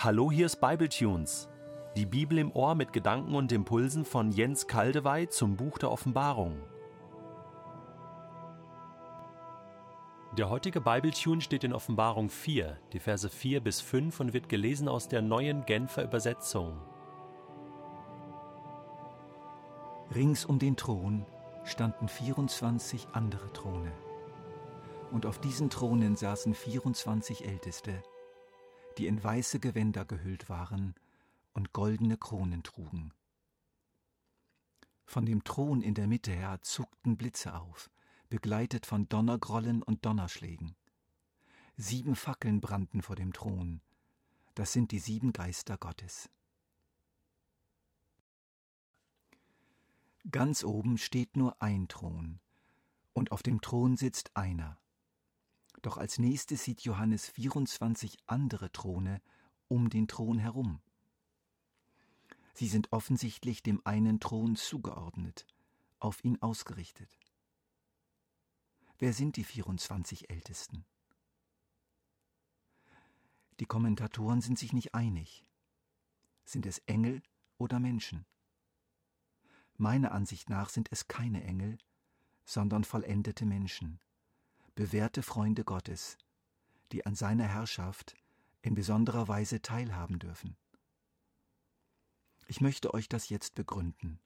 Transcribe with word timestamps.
Hallo, 0.00 0.30
hier 0.30 0.46
ist 0.46 0.60
Bibletunes. 0.60 1.48
Die 1.96 2.06
Bibel 2.06 2.38
im 2.38 2.52
Ohr 2.52 2.76
mit 2.76 2.92
Gedanken 2.92 3.34
und 3.34 3.50
Impulsen 3.50 4.04
von 4.04 4.30
Jens 4.30 4.68
Kaldewey 4.68 5.28
zum 5.28 5.56
Buch 5.56 5.76
der 5.76 5.90
Offenbarung. 5.90 6.62
Der 10.36 10.50
heutige 10.50 10.80
Bibletune 10.80 11.40
steht 11.40 11.64
in 11.64 11.72
Offenbarung 11.72 12.30
4, 12.30 12.78
die 12.92 13.00
Verse 13.00 13.28
4 13.28 13.60
bis 13.60 13.80
5 13.80 14.20
und 14.20 14.32
wird 14.32 14.48
gelesen 14.48 14.86
aus 14.86 15.08
der 15.08 15.20
neuen 15.20 15.66
Genfer 15.66 16.04
Übersetzung. 16.04 16.78
Rings 20.14 20.44
um 20.44 20.60
den 20.60 20.76
Thron 20.76 21.26
standen 21.64 22.06
24 22.06 23.08
andere 23.14 23.52
Throne. 23.52 23.90
Und 25.10 25.26
auf 25.26 25.40
diesen 25.40 25.70
Thronen 25.70 26.14
saßen 26.14 26.54
24 26.54 27.48
Älteste, 27.48 28.00
die 28.98 29.06
in 29.06 29.22
weiße 29.22 29.60
Gewänder 29.60 30.04
gehüllt 30.04 30.48
waren 30.48 30.94
und 31.54 31.72
goldene 31.72 32.16
Kronen 32.16 32.64
trugen. 32.64 33.12
Von 35.06 35.24
dem 35.24 35.44
Thron 35.44 35.80
in 35.80 35.94
der 35.94 36.06
Mitte 36.06 36.32
her 36.32 36.60
zuckten 36.62 37.16
Blitze 37.16 37.54
auf, 37.54 37.90
begleitet 38.28 38.84
von 38.84 39.08
Donnergrollen 39.08 39.82
und 39.82 40.04
Donnerschlägen. 40.04 40.76
Sieben 41.76 42.16
Fackeln 42.16 42.60
brannten 42.60 43.02
vor 43.02 43.16
dem 43.16 43.32
Thron, 43.32 43.80
das 44.54 44.72
sind 44.72 44.90
die 44.90 44.98
sieben 44.98 45.32
Geister 45.32 45.78
Gottes. 45.78 46.28
Ganz 50.30 50.64
oben 50.64 50.98
steht 50.98 51.36
nur 51.36 51.62
ein 51.62 51.86
Thron, 51.86 52.40
und 53.12 53.30
auf 53.30 53.42
dem 53.42 53.60
Thron 53.60 53.96
sitzt 53.96 54.36
einer. 54.36 54.78
Doch 55.82 55.96
als 55.96 56.18
nächstes 56.18 56.64
sieht 56.64 56.82
Johannes 56.82 57.28
24 57.28 58.18
andere 58.26 58.72
Throne 58.72 59.20
um 59.68 59.90
den 59.90 60.08
Thron 60.08 60.38
herum. 60.38 60.80
Sie 62.54 62.66
sind 62.66 62.92
offensichtlich 62.92 63.62
dem 63.62 63.80
einen 63.86 64.18
Thron 64.18 64.56
zugeordnet, 64.56 65.46
auf 66.00 66.24
ihn 66.24 66.42
ausgerichtet. 66.42 67.18
Wer 68.98 69.12
sind 69.12 69.36
die 69.36 69.44
24 69.44 70.28
Ältesten? 70.28 70.84
Die 73.60 73.66
Kommentatoren 73.66 74.40
sind 74.40 74.58
sich 74.58 74.72
nicht 74.72 74.94
einig. 74.94 75.44
Sind 76.44 76.66
es 76.66 76.78
Engel 76.86 77.22
oder 77.58 77.78
Menschen? 77.78 78.26
Meiner 79.76 80.10
Ansicht 80.10 80.50
nach 80.50 80.70
sind 80.70 80.88
es 80.90 81.06
keine 81.06 81.44
Engel, 81.44 81.78
sondern 82.44 82.82
vollendete 82.82 83.46
Menschen, 83.46 84.00
bewährte 84.78 85.24
Freunde 85.24 85.64
Gottes, 85.64 86.16
die 86.92 87.04
an 87.04 87.16
seiner 87.16 87.48
Herrschaft 87.48 88.14
in 88.62 88.76
besonderer 88.76 89.26
Weise 89.26 89.60
teilhaben 89.60 90.20
dürfen. 90.20 90.56
Ich 92.46 92.60
möchte 92.60 92.94
euch 92.94 93.08
das 93.08 93.28
jetzt 93.28 93.56
begründen 93.56 94.20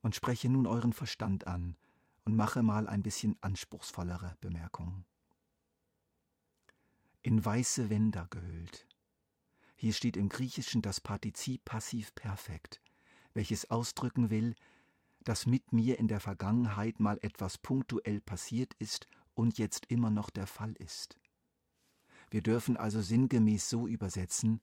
und 0.00 0.14
spreche 0.14 0.48
nun 0.48 0.68
euren 0.68 0.92
Verstand 0.92 1.48
an 1.48 1.76
und 2.24 2.36
mache 2.36 2.62
mal 2.62 2.86
ein 2.86 3.02
bisschen 3.02 3.36
anspruchsvollere 3.40 4.36
Bemerkungen. 4.40 5.04
In 7.22 7.44
weiße 7.44 7.90
Wender 7.90 8.28
gehüllt. 8.30 8.86
Hier 9.74 9.92
steht 9.92 10.16
im 10.16 10.28
Griechischen 10.28 10.82
das 10.82 11.00
Partizip 11.00 11.64
passiv 11.64 12.14
perfekt 12.14 12.80
welches 13.38 13.70
ausdrücken 13.70 14.30
will, 14.30 14.56
dass 15.28 15.44
mit 15.44 15.74
mir 15.74 15.98
in 15.98 16.08
der 16.08 16.20
Vergangenheit 16.20 17.00
mal 17.00 17.18
etwas 17.20 17.58
punktuell 17.58 18.18
passiert 18.18 18.72
ist 18.78 19.08
und 19.34 19.58
jetzt 19.58 19.84
immer 19.90 20.08
noch 20.08 20.30
der 20.30 20.46
Fall 20.46 20.72
ist. 20.78 21.18
Wir 22.30 22.40
dürfen 22.40 22.78
also 22.78 23.02
sinngemäß 23.02 23.68
so 23.68 23.86
übersetzen, 23.86 24.62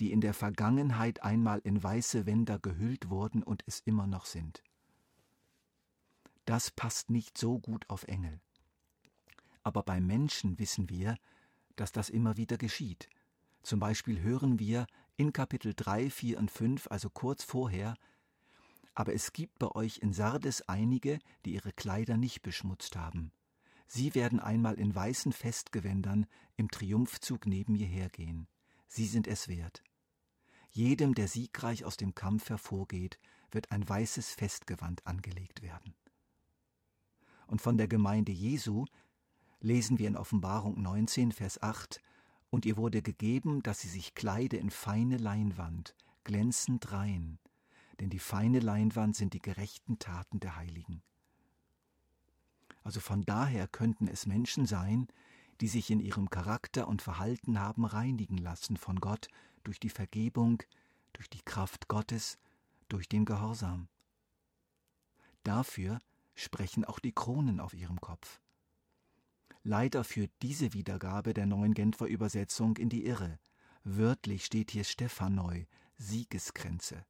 die 0.00 0.12
in 0.12 0.20
der 0.20 0.34
Vergangenheit 0.34 1.22
einmal 1.22 1.60
in 1.64 1.82
weiße 1.82 2.26
Wender 2.26 2.58
gehüllt 2.58 3.08
wurden 3.08 3.42
und 3.42 3.62
es 3.64 3.80
immer 3.80 4.06
noch 4.06 4.26
sind. 4.26 4.62
Das 6.44 6.70
passt 6.70 7.08
nicht 7.08 7.38
so 7.38 7.58
gut 7.58 7.88
auf 7.88 8.02
Engel. 8.02 8.42
Aber 9.62 9.82
bei 9.82 10.02
Menschen 10.02 10.58
wissen 10.58 10.90
wir, 10.90 11.16
dass 11.76 11.92
das 11.92 12.10
immer 12.10 12.36
wieder 12.36 12.58
geschieht, 12.58 13.08
zum 13.62 13.80
Beispiel 13.80 14.20
hören 14.20 14.58
wir 14.58 14.86
in 15.16 15.32
Kapitel 15.32 15.72
3, 15.74 16.10
4 16.10 16.38
und 16.38 16.50
5, 16.50 16.88
also 16.90 17.08
kurz 17.08 17.42
vorher, 17.42 17.94
aber 18.94 19.14
es 19.14 19.32
gibt 19.32 19.58
bei 19.58 19.68
euch 19.74 19.98
in 19.98 20.12
Sardes 20.12 20.68
einige, 20.68 21.18
die 21.44 21.54
ihre 21.54 21.72
Kleider 21.72 22.16
nicht 22.16 22.42
beschmutzt 22.42 22.96
haben. 22.96 23.32
Sie 23.86 24.14
werden 24.14 24.40
einmal 24.40 24.74
in 24.74 24.94
weißen 24.94 25.32
Festgewändern 25.32 26.26
im 26.56 26.70
Triumphzug 26.70 27.46
neben 27.46 27.74
mir 27.74 27.86
hergehen. 27.86 28.48
Sie 28.86 29.06
sind 29.06 29.26
es 29.26 29.48
wert. 29.48 29.82
Jedem, 30.70 31.14
der 31.14 31.28
siegreich 31.28 31.84
aus 31.84 31.96
dem 31.96 32.14
Kampf 32.14 32.48
hervorgeht, 32.48 33.18
wird 33.50 33.70
ein 33.70 33.88
weißes 33.88 34.32
Festgewand 34.32 35.06
angelegt 35.06 35.62
werden. 35.62 35.94
Und 37.46 37.60
von 37.60 37.76
der 37.76 37.88
Gemeinde 37.88 38.32
Jesu 38.32 38.86
lesen 39.60 39.98
wir 39.98 40.08
in 40.08 40.16
Offenbarung 40.16 40.80
19, 40.80 41.32
Vers 41.32 41.62
8, 41.62 42.00
und 42.50 42.66
ihr 42.66 42.76
wurde 42.76 43.02
gegeben, 43.02 43.62
dass 43.62 43.80
sie 43.80 43.88
sich 43.88 44.14
kleide 44.14 44.56
in 44.56 44.70
feine 44.70 45.16
Leinwand, 45.16 45.94
glänzend 46.22 46.92
rein, 46.92 47.38
denn 48.00 48.10
die 48.10 48.18
feine 48.18 48.60
Leinwand 48.60 49.16
sind 49.16 49.34
die 49.34 49.42
gerechten 49.42 49.98
Taten 49.98 50.40
der 50.40 50.56
Heiligen. 50.56 51.02
Also 52.82 53.00
von 53.00 53.24
daher 53.24 53.66
könnten 53.66 54.08
es 54.08 54.26
Menschen 54.26 54.66
sein, 54.66 55.08
die 55.60 55.68
sich 55.68 55.90
in 55.90 56.00
ihrem 56.00 56.30
Charakter 56.30 56.88
und 56.88 57.02
Verhalten 57.02 57.58
haben 57.58 57.84
reinigen 57.84 58.38
lassen 58.38 58.76
von 58.76 59.00
Gott 59.00 59.28
durch 59.62 59.80
die 59.80 59.90
Vergebung, 59.90 60.62
durch 61.12 61.30
die 61.30 61.42
Kraft 61.42 61.88
Gottes, 61.88 62.38
durch 62.88 63.08
den 63.08 63.24
Gehorsam. 63.24 63.88
Dafür 65.42 66.00
sprechen 66.34 66.84
auch 66.84 66.98
die 66.98 67.12
Kronen 67.12 67.60
auf 67.60 67.74
ihrem 67.74 68.00
Kopf. 68.00 68.40
Leider 69.62 70.04
führt 70.04 70.30
diese 70.42 70.74
Wiedergabe 70.74 71.32
der 71.32 71.46
neuen 71.46 71.72
Genfer 71.72 72.06
Übersetzung 72.06 72.76
in 72.76 72.90
die 72.90 73.06
Irre. 73.06 73.38
Wörtlich 73.82 74.44
steht 74.44 74.70
hier 74.70 74.84
Stephanoi, 74.84 75.66
Siegeskränze. 75.96 77.06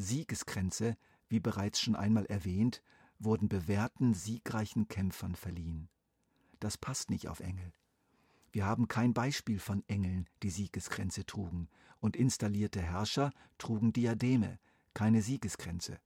Siegeskränze, 0.00 0.96
wie 1.28 1.40
bereits 1.40 1.80
schon 1.80 1.96
einmal 1.96 2.26
erwähnt, 2.26 2.82
wurden 3.18 3.48
bewährten, 3.48 4.14
siegreichen 4.14 4.88
Kämpfern 4.88 5.34
verliehen. 5.34 5.88
Das 6.58 6.78
passt 6.78 7.10
nicht 7.10 7.28
auf 7.28 7.40
Engel. 7.40 7.72
Wir 8.52 8.66
haben 8.66 8.88
kein 8.88 9.14
Beispiel 9.14 9.60
von 9.60 9.84
Engeln, 9.86 10.28
die 10.42 10.50
Siegeskränze 10.50 11.24
trugen, 11.24 11.68
und 12.00 12.16
installierte 12.16 12.80
Herrscher 12.80 13.30
trugen 13.58 13.92
Diademe, 13.92 14.58
keine 14.94 15.22
Siegeskränze. 15.22 16.00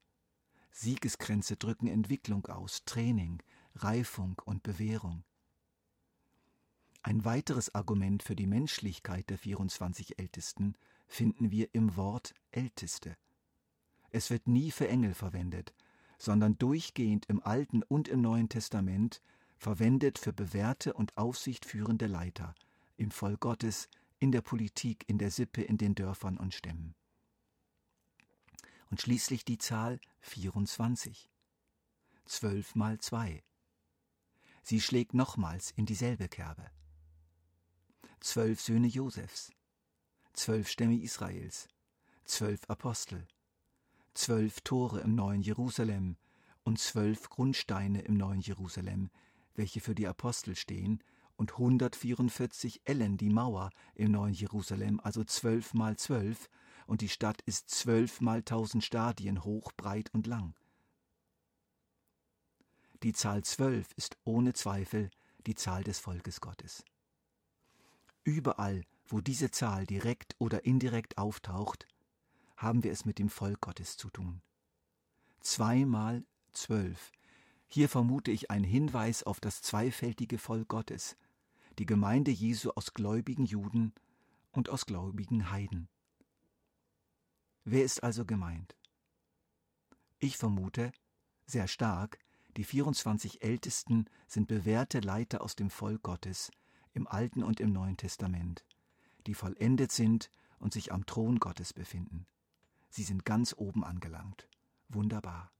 Siegeskränze 0.71 1.56
drücken 1.56 1.87
Entwicklung 1.87 2.47
aus, 2.47 2.84
Training, 2.84 3.43
Reifung 3.77 4.41
und 4.44 4.62
Bewährung. 4.62 5.25
Ein 7.03 7.25
weiteres 7.25 7.75
Argument 7.75 8.22
für 8.22 8.34
die 8.34 8.47
Menschlichkeit 8.47 9.31
der 9.31 9.38
24 9.38 10.19
Ältesten 10.19 10.75
finden 11.06 11.50
wir 11.50 11.72
im 11.75 11.97
Wort 11.97 12.34
Älteste. 12.50 13.16
Es 14.14 14.30
wird 14.30 14.47
nie 14.47 14.70
für 14.70 14.86
Engel 14.86 15.12
verwendet, 15.12 15.75
sondern 16.19 16.56
durchgehend 16.56 17.26
im 17.26 17.42
Alten 17.42 17.82
und 17.82 18.06
im 18.06 18.20
Neuen 18.20 18.48
Testament 18.48 19.20
verwendet 19.56 20.20
für 20.20 20.32
bewährte 20.32 20.94
und 20.94 21.16
aufsichtführende 21.16 22.06
Leiter 22.06 22.54
im 22.97 23.10
Volk 23.10 23.41
Gottes, 23.41 23.88
in 24.20 24.30
der 24.30 24.41
Politik, 24.41 25.03
in 25.08 25.19
der 25.19 25.32
Sippe, 25.32 25.62
in 25.62 25.78
den 25.78 25.97
Dörfern 25.97 26.36
und 26.36 26.54
Stämmen. 26.54 26.94
Und 28.88 29.00
schließlich 29.00 29.44
die 29.44 29.58
Zahl 29.58 29.98
24. 30.21 31.28
Zwölf 32.24 32.77
mal 32.77 33.00
zwei. 33.00 33.42
Sie 34.62 34.80
schlägt 34.80 35.12
nochmals 35.12 35.72
in 35.72 35.86
dieselbe 35.86 36.28
Kerbe. 36.28 36.71
Zwölf 38.21 38.60
Söhne 38.60 38.86
Josefs, 38.86 39.50
zwölf 40.34 40.68
Stämme 40.68 41.00
Israels, 41.00 41.66
zwölf 42.24 42.60
Apostel, 42.71 43.27
zwölf 44.15 44.61
Tore 44.61 45.01
im 45.01 45.15
neuen 45.15 45.43
Jerusalem 45.43 46.16
und 46.63 46.78
zwölf 46.78 47.28
Grundsteine 47.28 48.03
im 48.03 48.16
neuen 48.16 48.41
Jerusalem, 48.41 49.11
welche 49.55 49.81
für 49.81 49.95
die 49.95 50.07
Apostel 50.07 50.57
stehen, 50.57 51.03
und 51.37 51.53
144 51.53 52.83
Ellen 52.84 53.16
die 53.16 53.28
Mauer 53.28 53.71
im 53.95 54.13
neuen 54.13 54.34
Jerusalem, 54.34 55.01
also 55.03 55.25
zwölf 55.25 55.75
mal 55.75 55.97
zwölf, 55.97 56.49
und 56.87 57.01
die 57.01 57.09
Stadt 57.09 57.43
ist 57.43 57.71
zwölf 57.71 58.21
mal 58.21 58.43
tausend 58.43 58.84
Stadien 58.84 59.43
hoch, 59.43 59.72
breit 59.77 60.13
und 60.13 60.27
lang. 60.27 60.55
Die 63.03 63.13
Zahl 63.13 63.43
zwölf 63.43 63.93
ist 63.97 64.16
ohne 64.25 64.53
Zweifel 64.53 65.11
die 65.47 65.55
Zahl 65.55 65.83
des 65.83 65.99
Volkes 65.99 66.41
Gottes. 66.41 66.84
Überall, 68.22 68.84
wo 69.07 69.21
diese 69.21 69.51
Zahl 69.51 69.87
direkt 69.87 70.34
oder 70.39 70.65
indirekt 70.65 71.19
auftaucht, 71.19 71.87
haben 72.56 72.83
wir 72.84 72.92
es 72.92 73.04
mit 73.04 73.18
dem 73.18 73.28
Volk 73.28 73.60
Gottes 73.60 73.97
zu 73.97 74.10
tun. 74.10 74.42
Zweimal 75.41 76.24
zwölf. 76.53 77.12
Hier 77.66 77.89
vermute 77.89 78.30
ich 78.30 78.51
einen 78.51 78.65
Hinweis 78.65 79.22
auf 79.22 79.41
das 79.41 79.62
zweifältige 79.62 80.39
Volk 80.39 80.68
Gottes, 80.68 81.16
die 81.78 81.86
Gemeinde 81.86 82.30
Jesu 82.30 82.71
aus 82.71 82.95
gläubigen 82.95 83.45
Juden 83.45 83.92
und 84.53 84.68
aus 84.68 84.86
gläubigen 84.86 85.51
Heiden. 85.51 85.89
Wer 87.65 87.84
ist 87.84 88.03
also 88.03 88.24
gemeint? 88.24 88.77
Ich 90.18 90.36
vermute, 90.36 90.92
sehr 91.47 91.66
stark, 91.66 92.18
die 92.56 92.65
24 92.65 93.42
Ältesten 93.42 94.06
sind 94.27 94.47
bewährte 94.47 95.01
Leiter 95.01 95.41
aus 95.41 95.56
dem 95.56 95.71
Volk 95.71 96.03
Gottes 96.03 96.51
im 96.92 97.09
Alten 97.09 97.42
und 97.42 97.60
im 97.60 97.72
Neuen 97.72 97.97
Testament, 97.97 98.65
die 99.27 99.34
vollendet 99.34 99.91
sind 99.91 100.30
und 100.60 100.72
sich 100.72 100.92
am 100.92 101.04
Thron 101.06 101.41
Gottes 101.41 101.72
befinden. 101.72 102.27
Sie 102.94 103.02
sind 103.02 103.24
ganz 103.24 103.56
oben 103.58 103.82
angelangt. 103.82 104.48
Wunderbar. 104.88 105.50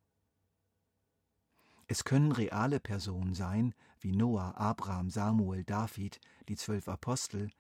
Es 1.89 2.05
können 2.05 2.31
reale 2.31 2.79
Personen 2.79 3.35
sein, 3.35 3.75
wie 3.99 4.13
Noah, 4.13 4.57
Abraham, 4.57 5.11
Samuel, 5.11 5.65
David, 5.65 6.21
die 6.49 6.55
zwölf 6.55 6.87
Apostel, 6.87 7.51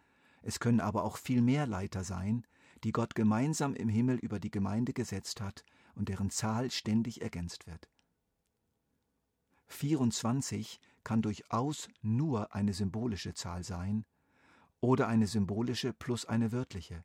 es 0.43 0.61
können 0.61 0.79
aber 0.79 1.03
auch 1.03 1.17
viel 1.17 1.43
mehr 1.43 1.67
Leiter 1.67 2.05
sein, 2.05 2.47
die 2.85 2.93
Gott 2.93 3.17
gemeinsam 3.17 3.75
im 3.75 3.89
Himmel 3.89 4.19
über 4.19 4.39
die 4.39 4.53
Gemeinde 4.53 4.93
gesetzt 4.93 5.41
hat 5.41 5.65
und 5.97 6.09
deren 6.09 6.31
Zahl 6.31 6.71
ständig 6.71 7.21
ergänzt 7.21 7.67
wird. 7.67 7.89
24 9.67 10.79
kann 11.03 11.21
durchaus 11.21 11.89
nur 12.01 12.55
eine 12.55 12.75
symbolische 12.75 13.35
Zahl 13.35 13.65
sein 13.65 14.07
oder 14.81 15.09
eine 15.09 15.27
symbolische 15.27 15.93
plus 15.93 16.27
eine 16.27 16.53
wörtliche. 16.53 17.05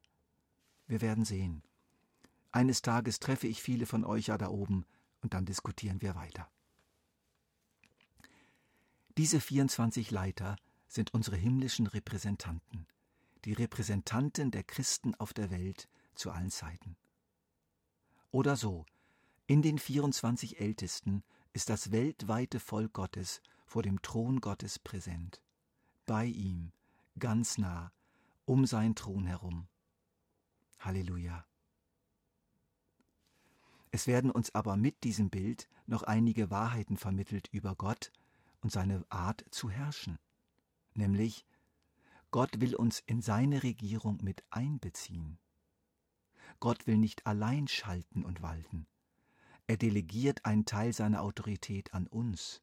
Wir 0.85 1.01
werden 1.01 1.25
sehen. 1.25 1.63
Eines 2.51 2.81
Tages 2.81 3.19
treffe 3.19 3.47
ich 3.47 3.61
viele 3.61 3.85
von 3.85 4.03
euch 4.03 4.27
ja 4.27 4.37
da 4.37 4.49
oben 4.49 4.85
und 5.21 5.33
dann 5.33 5.45
diskutieren 5.45 6.01
wir 6.01 6.15
weiter. 6.15 6.49
Diese 9.17 9.39
24 9.39 10.11
Leiter 10.11 10.55
sind 10.87 11.13
unsere 11.13 11.35
himmlischen 11.35 11.87
Repräsentanten, 11.87 12.87
die 13.45 13.53
Repräsentanten 13.53 14.49
der 14.49 14.63
Christen 14.63 15.13
auf 15.15 15.33
der 15.33 15.51
Welt 15.51 15.87
zu 16.15 16.31
allen 16.31 16.49
Zeiten. 16.49 16.97
Oder 18.31 18.55
so, 18.55 18.85
in 19.45 19.61
den 19.61 19.77
24 19.77 20.59
Ältesten 20.59 21.23
ist 21.53 21.69
das 21.69 21.91
weltweite 21.91 22.59
Volk 22.59 22.93
Gottes 22.93 23.41
vor 23.65 23.83
dem 23.83 24.01
Thron 24.01 24.41
Gottes 24.41 24.79
präsent, 24.79 25.41
bei 26.05 26.25
ihm, 26.25 26.71
ganz 27.19 27.57
nah, 27.57 27.91
um 28.45 28.65
sein 28.65 28.95
Thron 28.95 29.25
herum. 29.25 29.67
Halleluja. 30.79 31.48
Es 33.91 34.07
werden 34.07 34.31
uns 34.31 34.53
aber 34.53 34.77
mit 34.77 35.03
diesem 35.03 35.29
Bild 35.29 35.67
noch 35.87 36.03
einige 36.03 36.51
Wahrheiten 36.51 36.97
vermittelt 36.97 37.49
über 37.51 37.75
Gott 37.75 38.11
und 38.61 38.71
seine 38.71 39.03
Art 39.09 39.45
zu 39.49 39.69
herrschen, 39.69 40.19
nämlich 40.93 41.45
Gott 42.31 42.61
will 42.61 42.75
uns 42.75 42.99
in 42.99 43.21
seine 43.21 43.63
Regierung 43.63 44.19
mit 44.21 44.43
einbeziehen. 44.51 45.39
Gott 46.59 46.85
will 46.85 46.97
nicht 46.97 47.25
allein 47.25 47.67
schalten 47.67 48.23
und 48.23 48.41
walten. 48.41 48.85
Er 49.65 49.77
delegiert 49.77 50.45
einen 50.45 50.65
Teil 50.65 50.93
seiner 50.93 51.21
Autorität 51.21 51.93
an 51.93 52.05
uns. 52.07 52.61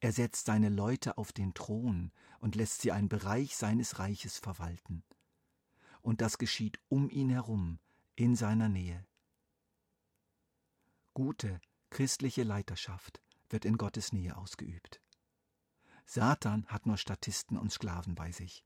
Er 0.00 0.12
setzt 0.12 0.46
seine 0.46 0.68
Leute 0.68 1.16
auf 1.18 1.32
den 1.32 1.54
Thron 1.54 2.10
und 2.40 2.56
lässt 2.56 2.82
sie 2.82 2.90
einen 2.90 3.08
Bereich 3.08 3.56
seines 3.56 3.98
Reiches 3.98 4.38
verwalten. 4.38 5.04
Und 6.02 6.20
das 6.20 6.38
geschieht 6.38 6.80
um 6.88 7.08
ihn 7.10 7.30
herum, 7.30 7.78
in 8.16 8.34
seiner 8.36 8.68
Nähe. 8.68 9.06
Gute 11.14 11.60
christliche 11.90 12.42
Leiterschaft 12.42 13.20
wird 13.48 13.64
in 13.64 13.78
Gottes 13.78 14.12
Nähe 14.12 14.36
ausgeübt. 14.36 15.00
Satan 16.06 16.66
hat 16.66 16.86
nur 16.86 16.96
Statisten 16.96 17.56
und 17.56 17.70
Sklaven 17.70 18.16
bei 18.16 18.32
sich. 18.32 18.64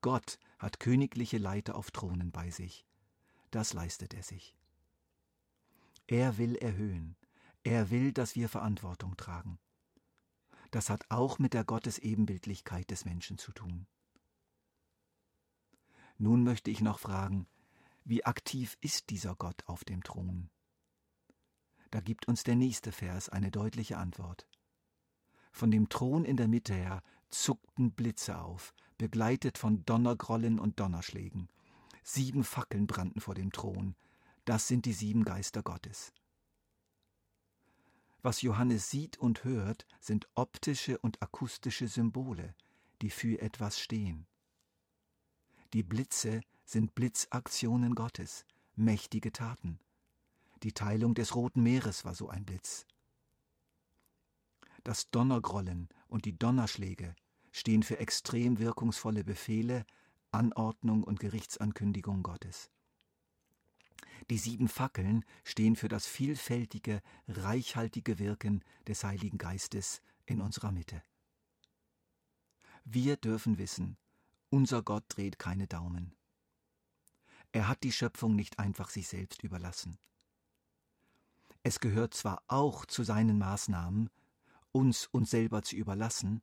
Gott 0.00 0.38
hat 0.60 0.78
königliche 0.78 1.38
Leiter 1.38 1.74
auf 1.74 1.90
Thronen 1.90 2.30
bei 2.30 2.50
sich. 2.50 2.86
Das 3.50 3.72
leistet 3.72 4.14
er 4.14 4.22
sich. 4.22 4.54
Er 6.06 6.38
will 6.38 6.54
erhöhen. 6.54 7.16
Er 7.64 7.90
will, 7.90 8.12
dass 8.12 8.36
wir 8.36 8.48
Verantwortung 8.48 9.16
tragen. 9.16 9.58
Das 10.70 10.90
hat 10.90 11.10
auch 11.10 11.40
mit 11.40 11.54
der 11.54 11.64
Gottesebenbildlichkeit 11.64 12.88
des 12.92 13.04
Menschen 13.04 13.36
zu 13.36 13.50
tun. 13.50 13.88
Nun 16.18 16.44
möchte 16.44 16.70
ich 16.70 16.82
noch 16.82 17.00
fragen, 17.00 17.48
wie 18.04 18.24
aktiv 18.24 18.78
ist 18.80 19.10
dieser 19.10 19.34
Gott 19.34 19.64
auf 19.66 19.84
dem 19.84 20.04
Thron? 20.04 20.50
Da 21.90 22.00
gibt 22.00 22.28
uns 22.28 22.44
der 22.44 22.56
nächste 22.56 22.92
Vers 22.92 23.28
eine 23.28 23.50
deutliche 23.50 23.98
Antwort. 23.98 24.46
Von 25.52 25.70
dem 25.70 25.88
Thron 25.88 26.24
in 26.24 26.36
der 26.36 26.48
Mitte 26.48 26.74
her 26.74 27.02
zuckten 27.30 27.92
Blitze 27.92 28.38
auf, 28.38 28.74
begleitet 28.98 29.58
von 29.58 29.84
Donnergrollen 29.84 30.58
und 30.58 30.78
Donnerschlägen. 30.78 31.48
Sieben 32.02 32.44
Fackeln 32.44 32.86
brannten 32.86 33.20
vor 33.20 33.34
dem 33.34 33.52
Thron. 33.52 33.96
Das 34.44 34.68
sind 34.68 34.84
die 34.84 34.92
sieben 34.92 35.24
Geister 35.24 35.62
Gottes. 35.62 36.12
Was 38.22 38.42
Johannes 38.42 38.90
sieht 38.90 39.18
und 39.18 39.44
hört, 39.44 39.86
sind 39.98 40.28
optische 40.34 40.98
und 40.98 41.22
akustische 41.22 41.88
Symbole, 41.88 42.54
die 43.00 43.10
für 43.10 43.40
etwas 43.40 43.80
stehen. 43.80 44.26
Die 45.72 45.82
Blitze 45.82 46.42
sind 46.64 46.94
Blitzaktionen 46.94 47.94
Gottes, 47.94 48.44
mächtige 48.76 49.32
Taten. 49.32 49.78
Die 50.62 50.72
Teilung 50.72 51.14
des 51.14 51.34
Roten 51.34 51.62
Meeres 51.62 52.04
war 52.04 52.14
so 52.14 52.28
ein 52.28 52.44
Blitz. 52.44 52.86
Das 54.84 55.10
Donnergrollen 55.10 55.88
und 56.08 56.24
die 56.24 56.38
Donnerschläge 56.38 57.14
stehen 57.50 57.82
für 57.82 57.98
extrem 57.98 58.58
wirkungsvolle 58.58 59.24
Befehle, 59.24 59.84
Anordnung 60.30 61.02
und 61.02 61.20
Gerichtsankündigung 61.20 62.22
Gottes. 62.22 62.70
Die 64.28 64.38
sieben 64.38 64.68
Fackeln 64.68 65.24
stehen 65.44 65.76
für 65.76 65.88
das 65.88 66.06
vielfältige, 66.06 67.02
reichhaltige 67.26 68.18
Wirken 68.18 68.62
des 68.86 69.02
Heiligen 69.02 69.38
Geistes 69.38 70.02
in 70.26 70.40
unserer 70.40 70.72
Mitte. 70.72 71.02
Wir 72.84 73.16
dürfen 73.16 73.58
wissen, 73.58 73.96
unser 74.50 74.82
Gott 74.82 75.04
dreht 75.08 75.38
keine 75.38 75.66
Daumen. 75.66 76.14
Er 77.52 77.66
hat 77.66 77.82
die 77.82 77.92
Schöpfung 77.92 78.36
nicht 78.36 78.58
einfach 78.58 78.90
sich 78.90 79.08
selbst 79.08 79.42
überlassen. 79.42 79.98
Es 81.62 81.80
gehört 81.80 82.14
zwar 82.14 82.42
auch 82.48 82.86
zu 82.86 83.04
seinen 83.04 83.38
Maßnahmen, 83.38 84.08
uns 84.72 85.06
uns 85.06 85.30
selber 85.30 85.62
zu 85.62 85.76
überlassen, 85.76 86.42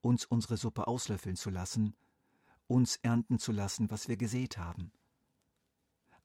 uns 0.00 0.24
unsere 0.24 0.56
Suppe 0.56 0.86
auslöffeln 0.86 1.36
zu 1.36 1.50
lassen, 1.50 1.94
uns 2.66 2.96
ernten 2.96 3.38
zu 3.38 3.52
lassen, 3.52 3.90
was 3.90 4.08
wir 4.08 4.16
gesät 4.16 4.56
haben. 4.56 4.92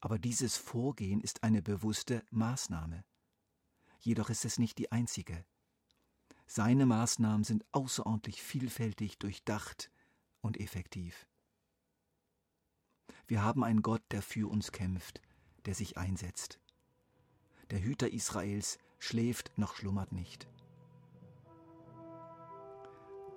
Aber 0.00 0.18
dieses 0.18 0.56
Vorgehen 0.56 1.20
ist 1.20 1.42
eine 1.42 1.62
bewusste 1.62 2.24
Maßnahme. 2.30 3.04
Jedoch 4.00 4.30
ist 4.30 4.44
es 4.44 4.58
nicht 4.58 4.78
die 4.78 4.90
einzige. 4.90 5.44
Seine 6.46 6.86
Maßnahmen 6.86 7.44
sind 7.44 7.64
außerordentlich 7.72 8.42
vielfältig 8.42 9.18
durchdacht 9.18 9.90
und 10.40 10.58
effektiv. 10.58 11.26
Wir 13.26 13.42
haben 13.42 13.62
einen 13.62 13.82
Gott, 13.82 14.02
der 14.10 14.22
für 14.22 14.50
uns 14.50 14.72
kämpft, 14.72 15.20
der 15.66 15.74
sich 15.74 15.96
einsetzt. 15.96 16.58
Der 17.72 17.82
Hüter 17.82 18.12
Israels 18.12 18.78
schläft 18.98 19.50
noch 19.56 19.76
schlummert 19.76 20.12
nicht. 20.12 20.46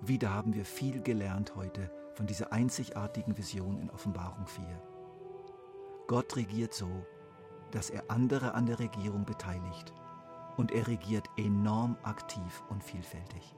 Wieder 0.02 0.30
haben 0.30 0.52
wir 0.52 0.66
viel 0.66 1.00
gelernt 1.00 1.56
heute 1.56 1.90
von 2.12 2.26
dieser 2.26 2.52
einzigartigen 2.52 3.38
Vision 3.38 3.78
in 3.78 3.88
Offenbarung 3.88 4.46
4. 4.46 4.66
Gott 6.06 6.36
regiert 6.36 6.74
so, 6.74 7.06
dass 7.70 7.88
er 7.88 8.10
andere 8.10 8.52
an 8.52 8.66
der 8.66 8.78
Regierung 8.78 9.24
beteiligt 9.24 9.94
und 10.58 10.70
er 10.70 10.86
regiert 10.86 11.30
enorm 11.38 11.96
aktiv 12.02 12.62
und 12.68 12.84
vielfältig. 12.84 13.54